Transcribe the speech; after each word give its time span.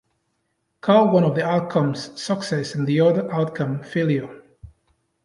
Call 0.81 1.11
one 1.13 1.23
of 1.23 1.35
the 1.35 1.45
outcomes 1.45 2.19
"success" 2.19 2.73
and 2.73 2.87
the 2.87 2.99
other 3.01 3.31
outcome 3.31 3.83
"failure". 3.83 4.41